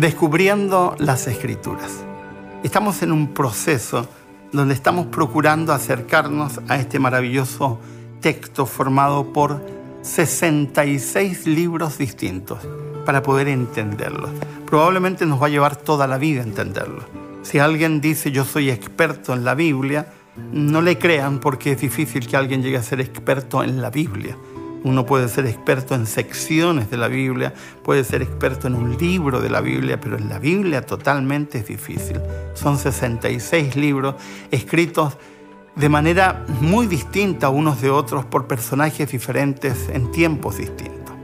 Descubriendo 0.00 0.96
las 0.98 1.26
escrituras. 1.26 1.92
Estamos 2.62 3.02
en 3.02 3.12
un 3.12 3.34
proceso 3.34 4.08
donde 4.50 4.72
estamos 4.72 5.08
procurando 5.08 5.74
acercarnos 5.74 6.58
a 6.68 6.76
este 6.78 6.98
maravilloso 6.98 7.78
texto 8.22 8.64
formado 8.64 9.34
por 9.34 9.62
66 10.00 11.46
libros 11.46 11.98
distintos 11.98 12.60
para 13.04 13.22
poder 13.22 13.48
entenderlo. 13.48 14.30
Probablemente 14.64 15.26
nos 15.26 15.42
va 15.42 15.48
a 15.48 15.50
llevar 15.50 15.76
toda 15.76 16.06
la 16.06 16.16
vida 16.16 16.40
entenderlo. 16.40 17.04
Si 17.42 17.58
alguien 17.58 18.00
dice 18.00 18.32
yo 18.32 18.46
soy 18.46 18.70
experto 18.70 19.34
en 19.34 19.44
la 19.44 19.54
Biblia, 19.54 20.06
no 20.50 20.80
le 20.80 20.96
crean 20.96 21.40
porque 21.40 21.72
es 21.72 21.80
difícil 21.82 22.26
que 22.26 22.38
alguien 22.38 22.62
llegue 22.62 22.78
a 22.78 22.82
ser 22.82 23.02
experto 23.02 23.62
en 23.62 23.82
la 23.82 23.90
Biblia. 23.90 24.34
Uno 24.82 25.04
puede 25.04 25.28
ser 25.28 25.46
experto 25.46 25.94
en 25.94 26.06
secciones 26.06 26.90
de 26.90 26.96
la 26.96 27.08
Biblia, 27.08 27.52
puede 27.82 28.02
ser 28.04 28.22
experto 28.22 28.66
en 28.66 28.74
un 28.74 28.96
libro 28.96 29.40
de 29.40 29.50
la 29.50 29.60
Biblia, 29.60 30.00
pero 30.00 30.16
en 30.16 30.28
la 30.28 30.38
Biblia 30.38 30.80
totalmente 30.86 31.58
es 31.58 31.66
difícil. 31.66 32.20
Son 32.54 32.78
66 32.78 33.76
libros 33.76 34.14
escritos 34.50 35.18
de 35.76 35.88
manera 35.88 36.44
muy 36.60 36.86
distinta 36.86 37.48
unos 37.48 37.80
de 37.80 37.90
otros 37.90 38.24
por 38.24 38.46
personajes 38.46 39.10
diferentes 39.10 39.88
en 39.90 40.10
tiempos 40.10 40.58
distintos. 40.58 41.14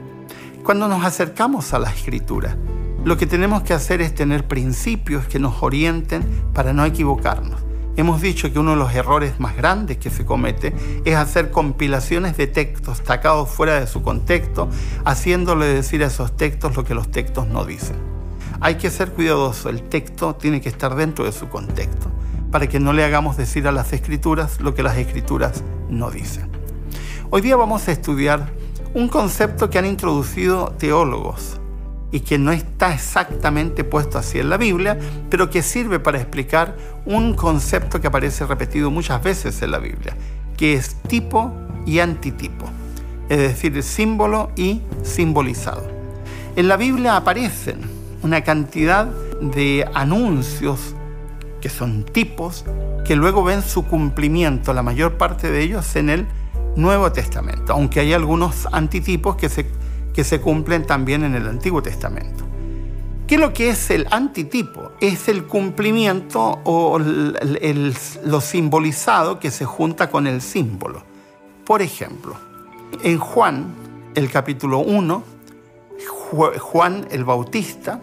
Cuando 0.62 0.88
nos 0.88 1.04
acercamos 1.04 1.72
a 1.72 1.78
la 1.78 1.90
escritura, 1.90 2.56
lo 3.04 3.16
que 3.16 3.26
tenemos 3.26 3.62
que 3.62 3.72
hacer 3.72 4.02
es 4.02 4.14
tener 4.14 4.48
principios 4.48 5.26
que 5.26 5.38
nos 5.38 5.62
orienten 5.62 6.24
para 6.52 6.72
no 6.72 6.84
equivocarnos. 6.84 7.65
Hemos 7.98 8.20
dicho 8.20 8.52
que 8.52 8.58
uno 8.58 8.72
de 8.72 8.76
los 8.76 8.94
errores 8.94 9.40
más 9.40 9.56
grandes 9.56 9.96
que 9.96 10.10
se 10.10 10.26
comete 10.26 10.74
es 11.06 11.16
hacer 11.16 11.50
compilaciones 11.50 12.36
de 12.36 12.46
textos 12.46 13.00
sacados 13.02 13.48
fuera 13.48 13.80
de 13.80 13.86
su 13.86 14.02
contexto, 14.02 14.68
haciéndole 15.06 15.64
decir 15.64 16.04
a 16.04 16.08
esos 16.08 16.36
textos 16.36 16.76
lo 16.76 16.84
que 16.84 16.94
los 16.94 17.10
textos 17.10 17.46
no 17.46 17.64
dicen. 17.64 17.96
Hay 18.60 18.74
que 18.74 18.90
ser 18.90 19.12
cuidadoso, 19.12 19.70
el 19.70 19.82
texto 19.82 20.34
tiene 20.34 20.60
que 20.60 20.68
estar 20.68 20.94
dentro 20.94 21.24
de 21.24 21.32
su 21.32 21.48
contexto, 21.48 22.10
para 22.50 22.66
que 22.66 22.80
no 22.80 22.92
le 22.92 23.02
hagamos 23.02 23.38
decir 23.38 23.66
a 23.66 23.72
las 23.72 23.94
escrituras 23.94 24.60
lo 24.60 24.74
que 24.74 24.82
las 24.82 24.98
escrituras 24.98 25.64
no 25.88 26.10
dicen. 26.10 26.50
Hoy 27.30 27.40
día 27.40 27.56
vamos 27.56 27.88
a 27.88 27.92
estudiar 27.92 28.52
un 28.92 29.08
concepto 29.08 29.70
que 29.70 29.78
han 29.78 29.86
introducido 29.86 30.74
teólogos 30.78 31.60
y 32.12 32.20
que 32.20 32.38
no 32.38 32.52
está 32.52 32.94
exactamente 32.94 33.84
puesto 33.84 34.18
así 34.18 34.38
en 34.38 34.48
la 34.48 34.56
Biblia, 34.56 34.98
pero 35.28 35.50
que 35.50 35.62
sirve 35.62 35.98
para 35.98 36.18
explicar 36.18 36.76
un 37.04 37.34
concepto 37.34 38.00
que 38.00 38.06
aparece 38.06 38.46
repetido 38.46 38.90
muchas 38.90 39.22
veces 39.22 39.60
en 39.62 39.72
la 39.72 39.78
Biblia, 39.78 40.16
que 40.56 40.74
es 40.74 40.96
tipo 41.08 41.52
y 41.84 41.98
antitipo, 41.98 42.66
es 43.28 43.38
decir, 43.38 43.82
símbolo 43.82 44.50
y 44.56 44.82
simbolizado. 45.02 45.88
En 46.54 46.68
la 46.68 46.76
Biblia 46.76 47.16
aparecen 47.16 47.80
una 48.22 48.42
cantidad 48.42 49.06
de 49.40 49.86
anuncios 49.94 50.94
que 51.60 51.68
son 51.68 52.04
tipos, 52.04 52.64
que 53.04 53.16
luego 53.16 53.44
ven 53.44 53.62
su 53.62 53.84
cumplimiento, 53.84 54.72
la 54.72 54.82
mayor 54.82 55.18
parte 55.18 55.50
de 55.50 55.62
ellos 55.62 55.96
en 55.96 56.10
el 56.10 56.26
Nuevo 56.76 57.10
Testamento, 57.12 57.72
aunque 57.72 58.00
hay 58.00 58.12
algunos 58.12 58.68
antitipos 58.72 59.36
que 59.36 59.48
se 59.48 59.66
que 60.16 60.24
se 60.24 60.40
cumplen 60.40 60.86
también 60.86 61.24
en 61.24 61.34
el 61.34 61.46
Antiguo 61.46 61.82
Testamento. 61.82 62.42
¿Qué 63.26 63.34
es 63.34 63.40
lo 63.40 63.52
que 63.52 63.68
es 63.68 63.90
el 63.90 64.06
antitipo? 64.10 64.92
Es 64.98 65.28
el 65.28 65.44
cumplimiento 65.44 66.60
o 66.64 66.98
lo 66.98 68.40
simbolizado 68.40 69.38
que 69.38 69.50
se 69.50 69.66
junta 69.66 70.08
con 70.08 70.26
el 70.26 70.40
símbolo. 70.40 71.02
Por 71.66 71.82
ejemplo, 71.82 72.34
en 73.02 73.18
Juan, 73.18 73.74
el 74.14 74.30
capítulo 74.30 74.78
1, 74.78 75.22
Juan 76.60 77.06
el 77.10 77.24
Bautista 77.24 78.00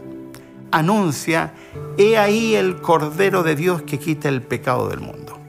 anuncia, 0.69 1.53
he 1.97 2.19
ahí 2.19 2.53
el 2.53 2.79
Cordero 2.79 3.41
de 3.41 3.55
Dios 3.55 3.81
que 3.81 3.97
quita 3.97 4.29
el 4.29 4.43
pecado 4.43 4.87
del 4.87 4.99
mundo. 4.99 5.39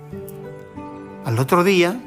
Al 1.26 1.38
otro 1.38 1.62
día, 1.62 2.00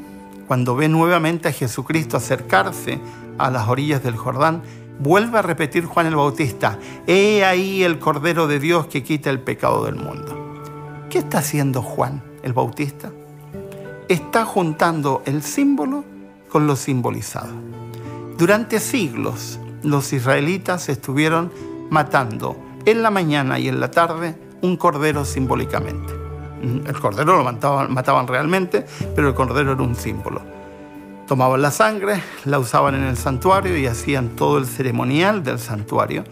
cuando 0.47 0.75
ve 0.75 0.89
nuevamente 0.89 1.47
a 1.47 1.51
Jesucristo 1.51 2.17
acercarse 2.17 2.99
a 3.37 3.49
las 3.51 3.67
orillas 3.67 4.03
del 4.03 4.15
Jordán, 4.15 4.63
vuelve 4.99 5.39
a 5.39 5.41
repetir 5.41 5.85
Juan 5.85 6.07
el 6.07 6.15
Bautista, 6.15 6.79
he 7.05 7.43
ahí 7.45 7.83
el 7.83 7.99
Cordero 7.99 8.47
de 8.47 8.59
Dios 8.59 8.87
que 8.87 9.03
quita 9.03 9.29
el 9.29 9.39
pecado 9.39 9.85
del 9.85 9.95
mundo. 9.95 10.35
¿Qué 11.09 11.19
está 11.19 11.39
haciendo 11.39 11.81
Juan 11.81 12.23
el 12.43 12.53
Bautista? 12.53 13.11
Está 14.07 14.45
juntando 14.45 15.21
el 15.25 15.43
símbolo 15.43 16.03
con 16.49 16.67
lo 16.67 16.75
simbolizado. 16.75 17.53
Durante 18.37 18.79
siglos 18.79 19.59
los 19.83 20.13
israelitas 20.13 20.89
estuvieron 20.89 21.51
matando 21.89 22.57
en 22.85 23.01
la 23.03 23.11
mañana 23.11 23.59
y 23.59 23.67
en 23.67 23.79
la 23.79 23.91
tarde 23.91 24.35
un 24.61 24.77
cordero 24.77 25.25
simbólicamente. 25.25 26.13
El 26.61 26.99
cordero 26.99 27.37
lo 27.37 27.43
mataban, 27.43 27.93
mataban 27.93 28.27
realmente, 28.27 28.85
pero 29.15 29.29
el 29.29 29.35
cordero 29.35 29.73
era 29.73 29.81
un 29.81 29.95
símbolo 29.95 30.56
tomaban 31.27 31.61
la 31.61 31.71
sangre, 31.71 32.23
la 32.45 32.57
usaban 32.57 32.95
en 32.95 33.03
el 33.03 33.17
santuario 33.17 33.77
y 33.77 33.85
hacían 33.85 34.29
todo 34.29 34.57
el 34.57 34.65
ceremonial 34.65 35.43
del 35.43 35.59
santuario 35.59 36.23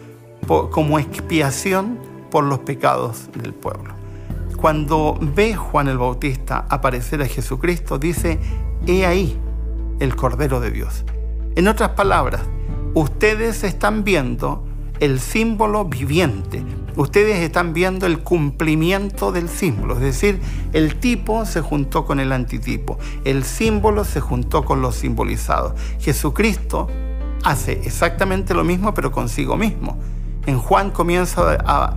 como 0.47 1.00
expiación 1.00 2.00
por 2.31 2.44
los 2.44 2.59
pecados 2.59 3.29
del 3.35 3.53
pueblo. 3.53 3.94
Cuando 4.57 5.17
ve 5.19 5.56
Juan 5.56 5.88
el 5.89 5.97
Bautista 5.97 6.66
aparecer 6.69 7.22
a 7.22 7.28
Jesucristo, 7.28 8.00
dice, 8.00 8.39
he 8.88 9.06
ahí 9.06 9.38
el 10.00 10.16
Cordero 10.16 10.59
de 10.59 10.72
Dios. 10.72 11.03
En 11.56 11.67
otras 11.67 11.91
palabras, 11.91 12.41
ustedes 12.94 13.63
están 13.63 14.03
viendo 14.03 14.66
el 15.00 15.19
símbolo 15.19 15.85
viviente. 15.85 16.63
Ustedes 16.95 17.39
están 17.39 17.73
viendo 17.73 18.06
el 18.06 18.19
cumplimiento 18.19 19.33
del 19.33 19.50
símbolo, 19.50 19.95
es 19.95 20.01
decir, 20.01 20.39
el 20.72 20.95
tipo 20.95 21.45
se 21.45 21.59
juntó 21.59 22.06
con 22.06 22.22
el 22.22 22.31
antitipo, 22.31 22.97
el 23.25 23.44
símbolo 23.44 24.06
se 24.06 24.22
juntó 24.22 24.63
con 24.63 24.81
lo 24.81 24.94
simbolizado. 24.94 25.75
Jesucristo 26.00 26.88
hace 27.44 27.81
exactamente 27.83 28.53
lo 28.53 28.63
mismo 28.63 28.94
pero 28.94 29.11
consigo 29.11 29.57
mismo. 29.57 29.97
En 30.45 30.57
Juan 30.57 30.91
comienza 30.91 31.57
a, 31.66 31.95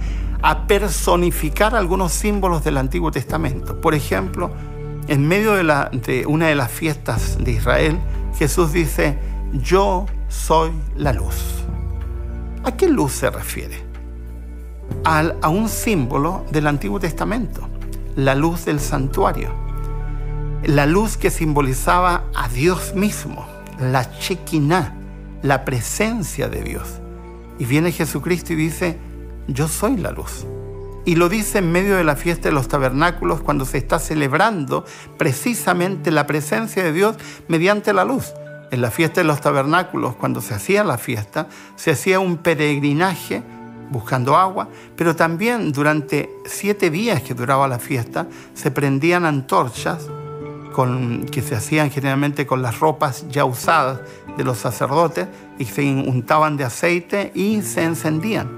personificar 0.67 1.75
algunos 1.75 2.13
símbolos 2.13 2.65
del 2.65 2.77
Antiguo 2.77 3.11
Testamento. 3.11 3.81
Por 3.81 3.95
ejemplo, 3.95 4.51
en 5.07 5.27
medio 5.27 5.55
de 5.55 6.25
una 6.27 6.47
de 6.47 6.55
las 6.55 6.71
fiestas 6.71 7.39
de 7.43 7.53
Israel, 7.53 7.99
Jesús 8.37 8.73
dice, 8.73 9.19
yo 9.53 10.07
soy 10.29 10.71
la 10.97 11.13
luz. 11.13 11.65
¿A 12.65 12.77
qué 12.77 12.89
luz 12.89 13.13
se 13.13 13.31
refiere? 13.31 13.88
A 15.05 15.49
un 15.49 15.69
símbolo 15.69 16.45
del 16.51 16.67
Antiguo 16.67 17.01
Testamento, 17.01 17.69
la 18.17 18.35
luz 18.35 18.65
del 18.65 18.81
santuario, 18.81 19.51
la 20.65 20.87
luz 20.87 21.17
que 21.17 21.31
simbolizaba 21.31 22.25
a 22.35 22.49
Dios 22.49 22.95
mismo, 22.95 23.47
la 23.81 24.03
Shekinah, 24.03 24.95
la 25.43 25.65
presencia 25.65 26.49
de 26.49 26.63
Dios. 26.63 27.01
Y 27.59 27.65
viene 27.65 27.93
Jesucristo 27.93 28.53
y 28.53 28.57
dice, 28.57 28.99
yo 29.47 29.69
soy 29.69 29.97
la 29.97 30.11
luz. 30.11 30.47
Y 31.05 31.15
lo 31.15 31.29
dice 31.29 31.59
en 31.59 31.73
medio 31.73 31.97
de 31.97 32.05
la 32.05 32.17
fiesta 32.17 32.49
de 32.49 32.55
los 32.55 32.69
tabernáculos 32.69 33.41
cuando 33.41 33.65
se 33.65 33.79
está 33.79 33.99
celebrando 33.99 34.85
precisamente 35.17 36.11
la 36.11 36.27
presencia 36.27 36.85
de 36.85 36.93
Dios 36.93 37.17
mediante 37.49 37.93
la 37.93 38.05
luz. 38.05 38.35
En 38.71 38.83
la 38.83 38.91
fiesta 38.91 39.23
de 39.23 39.27
los 39.27 39.41
tabernáculos, 39.41 40.17
cuando 40.17 40.43
se 40.43 40.53
hacía 40.53 40.85
la 40.85 40.99
fiesta, 40.99 41.49
se 41.77 41.93
hacía 41.93 42.21
un 42.21 42.37
peregrinaje 42.37 43.43
buscando 43.91 44.37
agua, 44.37 44.69
pero 44.97 45.17
también 45.17 45.73
durante 45.73 46.31
siete 46.45 46.91
días 46.91 47.23
que 47.23 47.35
duraba 47.35 47.69
la 47.69 47.79
fiesta 47.79 48.27
se 48.55 48.71
prendían 48.71 49.25
antorchas 49.25 50.09
que 51.33 51.43
se 51.43 51.57
hacían 51.57 51.91
generalmente 51.91 52.47
con 52.47 52.63
las 52.63 52.79
ropas 52.79 53.27
ya 53.29 53.45
usadas 53.45 54.01
de 54.37 54.45
los 54.45 54.59
sacerdotes 54.59 55.27
y 55.59 55.65
se 55.65 55.83
untaban 55.83 56.57
de 56.57 56.65
aceite 56.65 57.33
y 57.35 57.63
se 57.63 57.83
encendían. 57.83 58.49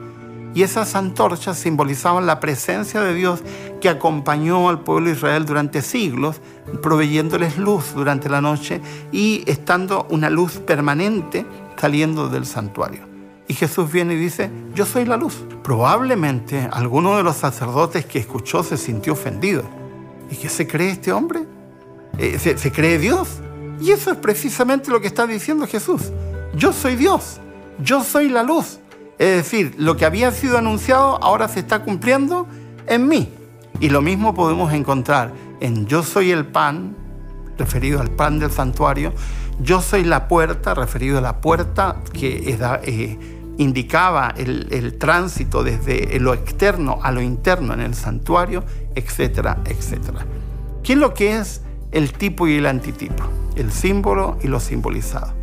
Y 0.53 0.63
esas 0.63 0.97
antorchas 0.97 1.59
simbolizaban 1.59 2.27
la 2.27 2.41
presencia 2.41 3.01
de 3.01 3.15
Dios 3.15 3.43
que 3.81 3.89
acompañó 3.89 4.69
al 4.69 4.81
pueblo 4.81 5.07
de 5.07 5.17
Israel 5.17 5.47
durante 5.47 5.81
siglos, 5.81 6.41
proveyéndoles 6.83 7.57
luz 7.57 7.95
durante 7.95 8.29
la 8.29 8.43
noche 8.43 8.83
y 9.13 9.43
estando 9.47 10.07
una 10.11 10.29
luz 10.29 10.59
permanente 10.59 11.47
saliendo 11.77 12.29
del 12.29 12.45
santuario. 12.45 13.10
Y 13.51 13.55
Jesús 13.55 13.91
viene 13.91 14.15
y 14.15 14.17
dice, 14.17 14.49
yo 14.77 14.87
soy 14.87 15.05
la 15.05 15.17
luz. 15.17 15.43
Probablemente 15.65 16.69
alguno 16.71 17.17
de 17.17 17.25
los 17.25 17.37
sacerdotes 17.37 18.07
que 18.07 18.21
escuchó 18.21 18.63
se 18.63 18.77
sintió 18.77 19.15
ofendido. 19.15 19.65
¿Y 20.31 20.37
qué 20.37 20.49
se 20.49 20.69
cree 20.69 20.91
este 20.91 21.11
hombre? 21.11 21.41
Eh, 22.17 22.39
¿Se, 22.39 22.57
¿Se 22.57 22.71
cree 22.71 22.97
Dios? 23.01 23.41
Y 23.81 23.91
eso 23.91 24.13
es 24.13 24.19
precisamente 24.19 24.93
lo 24.93 25.01
que 25.01 25.09
está 25.09 25.27
diciendo 25.27 25.67
Jesús. 25.67 26.13
Yo 26.55 26.73
soy 26.73 26.95
Dios, 26.95 27.41
yo 27.83 28.05
soy 28.05 28.29
la 28.29 28.45
luz. 28.45 28.79
Es 29.19 29.39
decir, 29.39 29.75
lo 29.79 29.97
que 29.97 30.05
había 30.05 30.31
sido 30.31 30.57
anunciado 30.57 31.21
ahora 31.21 31.49
se 31.49 31.59
está 31.59 31.83
cumpliendo 31.83 32.47
en 32.87 33.09
mí. 33.09 33.31
Y 33.81 33.89
lo 33.89 34.01
mismo 34.01 34.33
podemos 34.33 34.73
encontrar 34.73 35.33
en 35.59 35.89
yo 35.89 36.05
soy 36.05 36.31
el 36.31 36.47
pan, 36.47 36.95
referido 37.59 38.01
al 38.01 38.13
pan 38.13 38.39
del 38.39 38.53
santuario, 38.53 39.13
yo 39.61 39.83
soy 39.83 40.05
la 40.05 40.29
puerta, 40.29 40.73
referido 40.73 41.19
a 41.19 41.21
la 41.21 41.41
puerta 41.41 41.97
que 42.13 42.51
es, 42.51 42.61
eh, 42.85 43.40
indicaba 43.59 44.35
el, 44.37 44.97
tránsito 44.99 45.63
desde 45.63 46.19
lo 46.21 46.35
externo 46.35 46.99
a 47.03 47.11
lo 47.11 47.21
interno 47.21 47.75
en 47.75 47.81
el 47.81 47.95
santuario, 47.95 48.65
etcétera, 48.95 49.59
etcétera. 49.65 50.27
¿Qué 50.83 50.95
es 50.95 50.99
lo 50.99 51.15
que 51.15 51.39
es 51.39 51.63
el 51.93 52.13
tipo 52.13 52.49
y 52.49 52.57
el 52.57 52.67
antitipo? 52.67 53.25
El 53.57 53.71
símbolo 53.71 54.39
y 54.43 54.49
lo 54.49 54.61
simbolizado. 54.61 55.35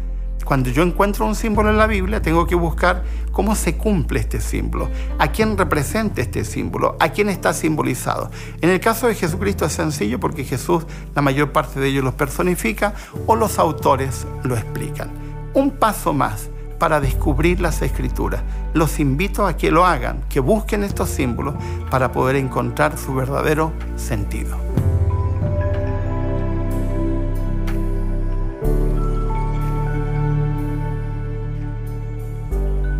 Cuando 0.47 0.69
yo 0.69 0.81
encuentro 0.81 1.25
un 1.25 1.35
símbolo 1.35 1.69
en 1.69 1.77
la 1.77 1.87
Biblia, 1.87 2.21
tengo 2.21 2.47
que 2.47 2.55
buscar 2.55 3.03
cómo 3.33 3.53
se 3.53 3.75
cumple 3.75 4.21
este 4.21 4.39
símbolo, 4.39 4.89
a 5.19 5.27
quién 5.27 5.57
representa 5.57 6.21
este 6.21 6.45
símbolo, 6.45 6.95
a 7.01 7.09
quién 7.09 7.27
está 7.27 7.53
simbolizado. 7.53 8.31
En 8.61 8.69
el 8.69 8.79
caso 8.79 9.07
de 9.07 9.15
Jesucristo 9.15 9.65
es 9.65 9.73
sencillo 9.73 10.21
porque 10.21 10.45
Jesús 10.45 10.85
la 11.13 11.21
mayor 11.21 11.51
parte 11.51 11.81
de 11.81 11.89
ellos 11.89 12.05
los 12.05 12.13
personifica 12.13 12.93
o 13.25 13.35
los 13.35 13.59
autores 13.59 14.25
lo 14.43 14.55
explican. 14.55 15.11
Un 15.53 15.71
paso 15.71 16.13
más 16.13 16.49
para 16.79 16.99
descubrir 16.99 17.59
las 17.59 17.81
escrituras. 17.81 18.41
Los 18.73 18.99
invito 18.99 19.45
a 19.47 19.57
que 19.57 19.71
lo 19.71 19.85
hagan, 19.85 20.21
que 20.29 20.39
busquen 20.39 20.83
estos 20.83 21.09
símbolos 21.09 21.55
para 21.89 22.11
poder 22.11 22.35
encontrar 22.35 22.97
su 22.97 23.13
verdadero 23.15 23.73
sentido. 23.95 24.57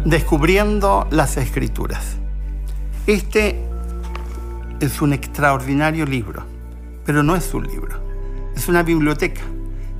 Descubriendo 0.07 1.06
las 1.12 1.35
Escrituras. 1.35 2.15
Este 3.07 3.62
es 4.80 5.01
un 5.01 5.12
extraordinario 5.12 6.06
libro, 6.06 6.44
pero 7.06 7.23
no 7.23 7.35
es 7.35 7.53
un 7.53 7.68
libro, 7.68 8.00
es 8.56 8.69
una 8.69 8.83
biblioteca 8.83 9.41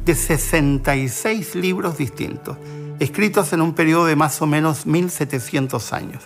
de 0.06 0.16
66 0.16 1.56
libros 1.56 1.98
distintos, 1.98 2.56
escritos 3.00 3.54
en 3.54 3.62
un 3.62 3.74
periodo 3.74 4.06
de 4.06 4.16
más 4.16 4.42
o 4.42 4.48
menos 4.48 4.86
1700 4.86 5.94
años. 5.94 6.24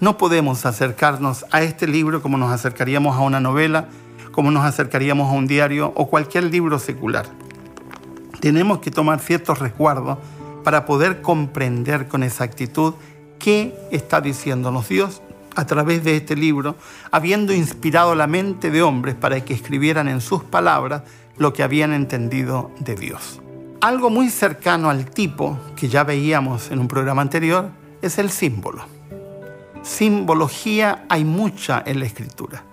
No 0.00 0.16
podemos 0.16 0.64
acercarnos 0.64 1.44
a 1.50 1.62
este 1.62 1.86
libro 1.86 2.22
como 2.22 2.38
nos 2.38 2.52
acercaríamos 2.52 3.16
a 3.16 3.20
una 3.20 3.40
novela, 3.40 3.88
como 4.30 4.50
nos 4.50 4.64
acercaríamos 4.64 5.28
a 5.28 5.34
un 5.34 5.46
diario 5.46 5.92
o 5.96 6.08
cualquier 6.08 6.44
libro 6.44 6.78
secular. 6.78 7.26
Tenemos 8.40 8.78
que 8.78 8.90
tomar 8.90 9.18
ciertos 9.18 9.58
resguardos 9.58 10.18
para 10.62 10.86
poder 10.86 11.20
comprender 11.20 12.06
con 12.06 12.22
exactitud 12.22 12.94
qué 13.38 13.76
está 13.90 14.20
diciéndonos 14.20 14.88
Dios 14.88 15.22
a 15.56 15.66
través 15.66 16.04
de 16.04 16.16
este 16.16 16.36
libro, 16.36 16.76
habiendo 17.10 17.52
inspirado 17.52 18.14
la 18.14 18.28
mente 18.28 18.70
de 18.70 18.82
hombres 18.82 19.16
para 19.16 19.44
que 19.44 19.54
escribieran 19.54 20.06
en 20.06 20.20
sus 20.20 20.44
palabras 20.44 21.02
lo 21.36 21.52
que 21.52 21.64
habían 21.64 21.92
entendido 21.92 22.70
de 22.78 22.94
Dios. 22.94 23.40
Algo 23.80 24.10
muy 24.10 24.28
cercano 24.30 24.90
al 24.90 25.10
tipo 25.10 25.58
que 25.76 25.88
ya 25.88 26.04
veíamos 26.04 26.70
en 26.70 26.78
un 26.78 26.88
programa 26.88 27.22
anterior 27.22 27.70
es 28.02 28.18
el 28.18 28.30
símbolo. 28.30 28.84
Simbología 29.82 31.04
hay 31.08 31.24
mucha 31.24 31.82
en 31.86 32.00
la 32.00 32.06
escritura. 32.06 32.64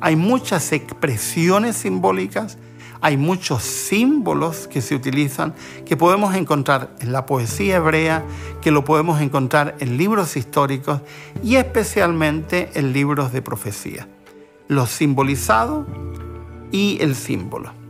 Hay 0.00 0.16
muchas 0.16 0.72
expresiones 0.72 1.76
simbólicas 1.76 2.58
hay 3.00 3.16
muchos 3.16 3.62
símbolos 3.62 4.66
que 4.66 4.82
se 4.82 4.94
utilizan 4.94 5.54
que 5.84 5.96
podemos 5.96 6.34
encontrar 6.34 6.96
en 7.00 7.12
la 7.12 7.26
poesía 7.26 7.76
hebrea, 7.76 8.24
que 8.60 8.70
lo 8.70 8.84
podemos 8.84 9.20
encontrar 9.20 9.76
en 9.80 9.96
libros 9.96 10.36
históricos 10.36 11.02
y 11.42 11.56
especialmente 11.56 12.70
en 12.74 12.92
libros 12.92 13.32
de 13.32 13.42
profecía. 13.42 14.08
Lo 14.68 14.86
simbolizado 14.86 15.86
y 16.72 16.98
el 17.00 17.14
símbolo. 17.14 17.85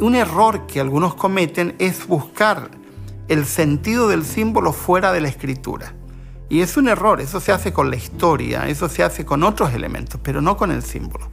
Un 0.00 0.14
error 0.14 0.66
que 0.66 0.80
algunos 0.80 1.14
cometen 1.14 1.74
es 1.78 2.06
buscar 2.06 2.70
el 3.28 3.46
sentido 3.46 4.08
del 4.08 4.24
símbolo 4.24 4.72
fuera 4.72 5.12
de 5.12 5.20
la 5.20 5.28
escritura. 5.28 5.94
Y 6.48 6.62
es 6.62 6.76
un 6.76 6.88
error, 6.88 7.20
eso 7.20 7.38
se 7.38 7.52
hace 7.52 7.72
con 7.72 7.90
la 7.90 7.96
historia, 7.96 8.68
eso 8.68 8.88
se 8.88 9.02
hace 9.04 9.24
con 9.24 9.44
otros 9.44 9.72
elementos, 9.72 10.20
pero 10.22 10.40
no 10.40 10.56
con 10.56 10.70
el 10.72 10.82
símbolo 10.82 11.30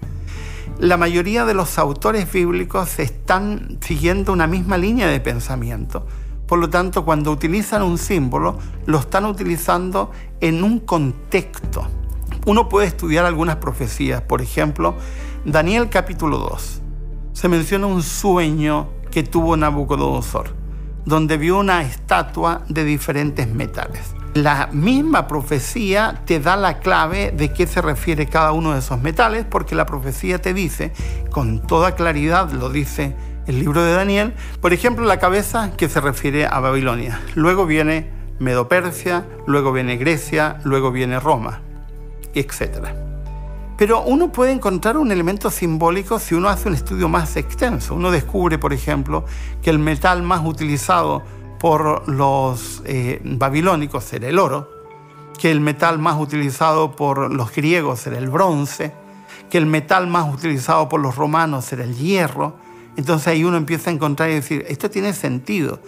la 0.80 0.98
mayoría 0.98 1.46
de 1.46 1.54
los 1.54 1.80
autores 1.80 2.32
bíblicos 2.32 3.00
están 3.00 3.80
siguiendo 3.82 4.32
una 4.32 4.46
misma 4.46 4.78
línea 4.78 5.08
de 5.08 5.20
pensamiento. 5.20 6.06
Por 6.46 6.60
lo 6.60 6.70
tanto, 6.70 7.04
cuando 7.04 7.32
utilizan 7.32 7.82
un 7.82 7.98
símbolo, 7.98 8.58
lo 8.86 9.00
están 9.00 9.26
utilizando 9.26 10.12
en 10.40 10.64
un 10.64 10.80
contexto. 10.80 11.88
Uno 12.46 12.70
puede 12.70 12.88
estudiar 12.88 13.26
algunas 13.26 13.58
profecías. 13.58 14.22
Por 14.22 14.42
ejemplo, 14.42 14.96
Daniel 15.46 15.90
capítulo 15.90 16.38
2. 16.38 16.82
Se 17.38 17.48
menciona 17.48 17.86
un 17.86 18.02
sueño 18.02 18.90
que 19.12 19.22
tuvo 19.22 19.56
Nabucodonosor, 19.56 20.56
donde 21.06 21.38
vio 21.38 21.60
una 21.60 21.84
estatua 21.84 22.64
de 22.68 22.84
diferentes 22.84 23.48
metales 23.48 24.18
la 24.34 24.70
misma 24.72 25.28
profecía 25.28 26.22
te 26.26 26.40
da 26.40 26.56
la 26.56 26.80
clave 26.80 27.32
de 27.32 27.52
qué 27.54 27.66
se 27.66 27.82
refiere 27.82 28.28
cada 28.28 28.52
uno 28.52 28.74
de 28.74 28.80
esos 28.80 29.02
metales, 29.02 29.46
porque 29.50 29.74
la 29.74 29.86
profecía 29.86 30.40
te 30.40 30.54
dice, 30.54 30.94
con 31.32 31.66
toda 31.66 31.96
claridad 31.96 32.52
lo 32.52 32.70
dice 32.70 33.16
el 33.48 33.60
libro 33.60 33.84
de 33.84 33.94
Daniel, 33.94 34.34
por 34.62 34.74
ejemplo, 34.74 35.06
la 35.06 35.18
cabeza 35.18 35.72
que 35.76 35.90
se 35.90 36.02
refiere 36.02 36.46
a 36.46 36.60
Babilonia. 36.60 37.20
Luego 37.34 37.66
viene 37.66 38.12
Medo-Persia, 38.40 39.26
luego 39.48 39.72
viene 39.72 39.98
Grecia, 39.98 40.60
luego 40.64 40.92
viene 40.92 41.20
Roma, 41.20 41.62
etc. 42.36 43.07
Pero 43.78 44.02
uno 44.02 44.32
puede 44.32 44.52
encontrar 44.52 44.98
un 44.98 45.12
elemento 45.12 45.52
simbólico 45.52 46.18
si 46.18 46.34
uno 46.34 46.50
hace 46.50 46.68
un 46.68 46.74
estudio 46.74 47.08
más 47.10 47.36
extenso. 47.38 47.94
Uno 47.94 48.10
descubre, 48.10 48.58
por 48.58 48.74
ejemplo, 48.74 49.24
que 49.62 49.70
el 49.70 49.78
metal 49.78 50.24
más 50.24 50.44
utilizado 50.44 51.24
por 51.60 52.10
los 52.10 52.82
eh, 52.86 53.22
babilónicos 53.24 54.12
era 54.14 54.28
el 54.28 54.40
oro, 54.40 54.70
que 55.40 55.52
el 55.52 55.62
metal 55.62 56.00
más 56.00 56.20
utilizado 56.20 56.96
por 56.96 57.32
los 57.32 57.54
griegos 57.54 58.06
era 58.08 58.18
el 58.18 58.30
bronce, 58.30 58.94
que 59.52 59.60
el 59.60 59.68
metal 59.68 60.08
más 60.08 60.34
utilizado 60.34 60.90
por 60.90 61.00
los 61.00 61.16
romanos 61.16 61.72
era 61.72 61.84
el 61.84 61.96
hierro. 61.96 62.56
Entonces 62.96 63.28
ahí 63.28 63.44
uno 63.44 63.58
empieza 63.58 63.92
a 63.92 63.94
encontrar 63.94 64.32
y 64.32 64.34
decir, 64.34 64.66
esto 64.68 64.90
tiene 64.90 65.14
sentido, 65.14 65.80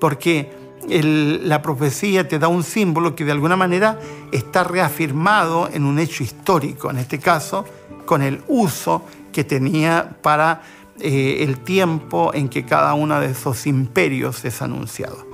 porque 0.00 0.65
la 0.88 1.62
profecía 1.62 2.28
te 2.28 2.38
da 2.38 2.48
un 2.48 2.62
símbolo 2.62 3.16
que 3.16 3.24
de 3.24 3.32
alguna 3.32 3.56
manera 3.56 3.98
está 4.32 4.64
reafirmado 4.64 5.68
en 5.72 5.84
un 5.84 5.98
hecho 5.98 6.22
histórico, 6.22 6.90
en 6.90 6.98
este 6.98 7.18
caso 7.18 7.64
con 8.04 8.22
el 8.22 8.42
uso 8.46 9.02
que 9.32 9.44
tenía 9.44 10.16
para 10.22 10.62
eh, 11.00 11.38
el 11.40 11.58
tiempo 11.58 12.32
en 12.32 12.48
que 12.48 12.64
cada 12.64 12.94
uno 12.94 13.20
de 13.20 13.32
esos 13.32 13.66
imperios 13.66 14.44
es 14.44 14.62
anunciado. 14.62 15.26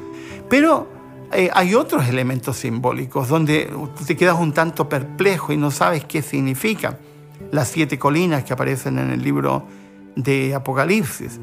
Pero 0.48 0.88
eh, 1.32 1.50
hay 1.52 1.74
otros 1.74 2.08
elementos 2.08 2.56
simbólicos 2.56 3.28
donde 3.28 3.70
te 4.06 4.16
quedas 4.16 4.38
un 4.38 4.52
tanto 4.52 4.88
perplejo 4.88 5.52
y 5.52 5.56
no 5.56 5.70
sabes 5.70 6.04
qué 6.04 6.22
significan. 6.22 6.98
Las 7.50 7.68
siete 7.68 7.98
colinas 7.98 8.44
que 8.44 8.52
aparecen 8.52 8.98
en 8.98 9.10
el 9.10 9.22
libro 9.22 9.66
de 10.16 10.54
Apocalipsis. 10.54 11.38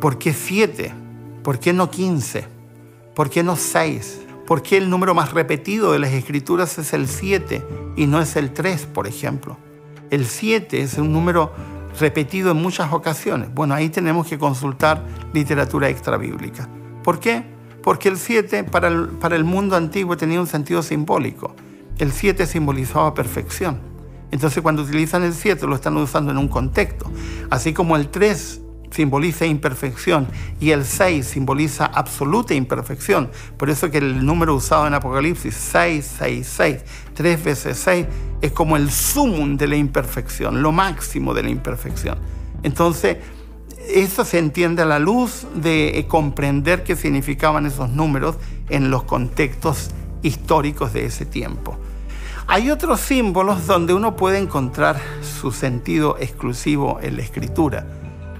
¿Por 0.00 0.18
qué 0.18 0.32
siete? 0.32 0.92
¿Por 1.42 1.58
qué 1.58 1.72
no 1.72 1.90
quince? 1.90 2.57
¿Por 3.18 3.30
qué 3.30 3.42
no 3.42 3.56
seis? 3.56 4.20
¿Por 4.46 4.62
qué 4.62 4.76
el 4.76 4.88
número 4.88 5.12
más 5.12 5.32
repetido 5.32 5.90
de 5.90 5.98
las 5.98 6.12
escrituras 6.12 6.78
es 6.78 6.92
el 6.92 7.08
siete 7.08 7.66
y 7.96 8.06
no 8.06 8.20
es 8.20 8.36
el 8.36 8.52
tres, 8.52 8.86
por 8.86 9.08
ejemplo? 9.08 9.56
El 10.10 10.24
siete 10.24 10.82
es 10.82 10.98
un 10.98 11.12
número 11.12 11.52
repetido 11.98 12.52
en 12.52 12.58
muchas 12.58 12.92
ocasiones. 12.92 13.52
Bueno, 13.52 13.74
ahí 13.74 13.88
tenemos 13.88 14.28
que 14.28 14.38
consultar 14.38 15.04
literatura 15.32 15.88
extrabíblica. 15.88 16.68
¿Por 17.02 17.18
qué? 17.18 17.42
Porque 17.82 18.08
el 18.08 18.18
7 18.18 18.62
para 18.62 18.86
el, 18.86 19.08
para 19.08 19.34
el 19.34 19.42
mundo 19.42 19.74
antiguo 19.74 20.16
tenía 20.16 20.40
un 20.40 20.46
sentido 20.46 20.80
simbólico. 20.84 21.56
El 21.98 22.12
7 22.12 22.46
simbolizaba 22.46 23.14
perfección. 23.14 23.80
Entonces 24.30 24.62
cuando 24.62 24.82
utilizan 24.82 25.24
el 25.24 25.34
7 25.34 25.66
lo 25.66 25.74
están 25.74 25.96
usando 25.96 26.30
en 26.30 26.38
un 26.38 26.46
contexto. 26.46 27.10
Así 27.50 27.72
como 27.72 27.96
el 27.96 28.10
3 28.10 28.60
simboliza 28.90 29.46
imperfección 29.46 30.26
y 30.60 30.70
el 30.70 30.84
6 30.84 31.26
simboliza 31.26 31.86
absoluta 31.86 32.54
imperfección. 32.54 33.30
Por 33.56 33.70
eso 33.70 33.90
que 33.90 33.98
el 33.98 34.24
número 34.24 34.54
usado 34.54 34.86
en 34.86 34.94
Apocalipsis, 34.94 35.54
666, 35.54 36.78
3 37.14 37.44
veces 37.44 37.78
6, 37.78 38.06
es 38.40 38.52
como 38.52 38.76
el 38.76 38.90
sumum 38.90 39.56
de 39.56 39.68
la 39.68 39.76
imperfección, 39.76 40.62
lo 40.62 40.72
máximo 40.72 41.34
de 41.34 41.42
la 41.42 41.50
imperfección. 41.50 42.18
Entonces, 42.62 43.18
eso 43.88 44.24
se 44.24 44.38
entiende 44.38 44.82
a 44.82 44.86
la 44.86 44.98
luz 44.98 45.46
de 45.54 46.04
comprender 46.08 46.84
qué 46.84 46.96
significaban 46.96 47.66
esos 47.66 47.90
números 47.90 48.36
en 48.68 48.90
los 48.90 49.04
contextos 49.04 49.90
históricos 50.22 50.92
de 50.92 51.06
ese 51.06 51.24
tiempo. 51.24 51.78
Hay 52.46 52.70
otros 52.70 53.00
símbolos 53.00 53.66
donde 53.66 53.92
uno 53.92 54.16
puede 54.16 54.38
encontrar 54.38 54.98
su 55.22 55.52
sentido 55.52 56.16
exclusivo 56.18 56.98
en 57.02 57.16
la 57.16 57.22
escritura 57.22 57.86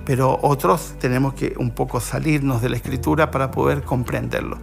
pero 0.08 0.38
otros 0.40 0.94
tenemos 0.98 1.34
que 1.34 1.52
un 1.58 1.70
poco 1.72 2.00
salirnos 2.00 2.62
de 2.62 2.70
la 2.70 2.76
escritura 2.76 3.30
para 3.30 3.50
poder 3.50 3.82
comprenderlo. 3.82 4.56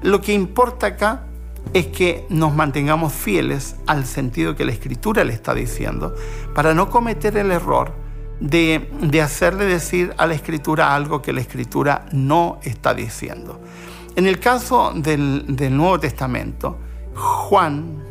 Lo 0.00 0.20
que 0.20 0.32
importa 0.32 0.86
acá 0.86 1.24
es 1.74 1.88
que 1.88 2.24
nos 2.28 2.54
mantengamos 2.54 3.12
fieles 3.12 3.74
al 3.88 4.06
sentido 4.06 4.54
que 4.54 4.64
la 4.64 4.70
escritura 4.70 5.24
le 5.24 5.32
está 5.32 5.54
diciendo, 5.54 6.14
para 6.54 6.72
no 6.72 6.88
cometer 6.88 7.36
el 7.36 7.50
error 7.50 7.92
de, 8.38 9.20
hacerle 9.20 9.64
decir 9.64 10.14
a 10.18 10.26
la 10.26 10.34
escritura 10.34 10.94
algo 10.94 11.20
que 11.20 11.32
la 11.32 11.40
escritura 11.40 12.06
no 12.12 12.60
está 12.62 12.94
diciendo. 12.94 13.60
En 14.14 14.28
el 14.28 14.38
caso 14.38 14.92
del, 14.94 15.46
del 15.48 15.76
Nuevo 15.76 15.98
Testamento, 15.98 16.78
Juan, 17.16 18.04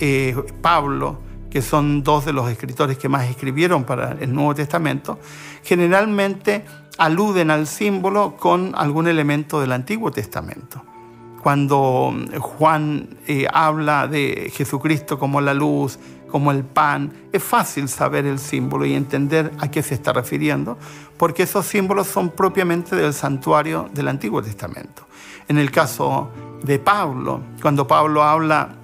eh, 0.00 0.34
Pablo, 0.62 1.18
que 1.50 1.62
son 1.62 2.02
dos 2.02 2.24
de 2.24 2.32
los 2.32 2.50
escritores 2.50 2.98
que 2.98 3.08
más 3.08 3.28
escribieron 3.28 3.84
para 3.84 4.12
el 4.20 4.32
Nuevo 4.34 4.54
Testamento, 4.54 5.18
generalmente 5.62 6.64
aluden 6.98 7.50
al 7.50 7.66
símbolo 7.66 8.36
con 8.36 8.74
algún 8.76 9.08
elemento 9.08 9.60
del 9.60 9.72
Antiguo 9.72 10.10
Testamento. 10.10 10.84
Cuando 11.42 12.12
Juan 12.40 13.08
eh, 13.26 13.46
habla 13.52 14.08
de 14.08 14.50
Jesucristo 14.52 15.18
como 15.18 15.40
la 15.40 15.54
luz, 15.54 15.98
como 16.28 16.50
el 16.50 16.64
pan, 16.64 17.12
es 17.32 17.42
fácil 17.42 17.88
saber 17.88 18.26
el 18.26 18.38
símbolo 18.38 18.84
y 18.84 18.94
entender 18.94 19.52
a 19.58 19.70
qué 19.70 19.82
se 19.82 19.94
está 19.94 20.12
refiriendo, 20.12 20.76
porque 21.16 21.44
esos 21.44 21.64
símbolos 21.64 22.08
son 22.08 22.30
propiamente 22.30 22.96
del 22.96 23.14
santuario 23.14 23.88
del 23.94 24.08
Antiguo 24.08 24.42
Testamento. 24.42 25.06
En 25.48 25.56
el 25.56 25.70
caso 25.70 26.30
de 26.62 26.78
Pablo, 26.78 27.40
cuando 27.62 27.86
Pablo 27.86 28.22
habla 28.22 28.76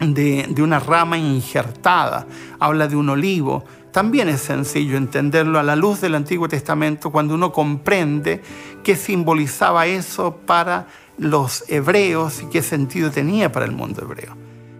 de, 0.00 0.62
una 0.62 0.80
rama 0.80 1.18
injertada, 1.18 2.26
habla 2.58 2.88
de 2.88 2.96
un 2.96 3.10
olivo. 3.10 3.64
También 3.92 4.28
es 4.28 4.40
sencillo 4.40 4.96
entenderlo 4.96 5.58
a 5.58 5.62
la 5.62 5.76
luz 5.76 6.00
del 6.00 6.14
Antiguo 6.14 6.48
Testamento 6.48 7.10
cuando 7.10 7.34
uno 7.34 7.52
comprende 7.52 8.40
qué 8.82 8.96
simbolizaba 8.96 9.86
eso 9.86 10.36
para 10.46 10.86
los 11.18 11.64
hebreos 11.68 12.42
y 12.42 12.46
qué 12.46 12.62
sentido 12.62 13.10
tenía 13.10 13.52
para 13.52 13.66
el 13.66 13.72
mundo 13.72 14.02
hebreo. 14.02 14.36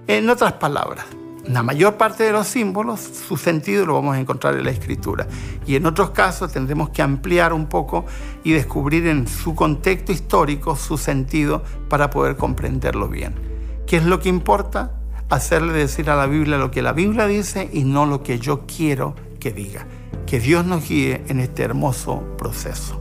En 0.06 0.30
otras 0.30 0.54
palabras, 0.54 1.04
la 1.46 1.62
mayor 1.62 1.96
parte 1.96 2.24
de 2.24 2.32
los 2.32 2.46
símbolos, 2.46 3.00
su 3.00 3.36
sentido 3.36 3.84
lo 3.84 3.94
vamos 3.94 4.16
a 4.16 4.20
encontrar 4.20 4.56
en 4.56 4.64
la 4.64 4.70
escritura. 4.70 5.26
Y 5.66 5.74
en 5.74 5.84
otros 5.86 6.10
casos 6.10 6.52
tendremos 6.52 6.90
que 6.90 7.02
ampliar 7.02 7.52
un 7.52 7.66
poco 7.66 8.06
y 8.44 8.52
descubrir 8.52 9.06
en 9.06 9.26
su 9.26 9.54
contexto 9.54 10.12
histórico 10.12 10.76
su 10.76 10.96
sentido 10.96 11.62
para 11.88 12.10
poder 12.10 12.36
comprenderlo 12.36 13.08
bien. 13.08 13.34
¿Qué 13.86 13.96
es 13.96 14.04
lo 14.04 14.20
que 14.20 14.28
importa? 14.28 14.99
Hacerle 15.30 15.72
decir 15.72 16.10
a 16.10 16.16
la 16.16 16.26
Biblia 16.26 16.58
lo 16.58 16.70
que 16.70 16.82
la 16.82 16.92
Biblia 16.92 17.26
dice 17.26 17.70
y 17.72 17.84
no 17.84 18.04
lo 18.04 18.22
que 18.22 18.38
yo 18.38 18.66
quiero 18.66 19.14
que 19.38 19.52
diga. 19.52 19.86
Que 20.26 20.40
Dios 20.40 20.64
nos 20.66 20.88
guíe 20.88 21.22
en 21.28 21.40
este 21.40 21.62
hermoso 21.62 22.22
proceso. 22.36 23.00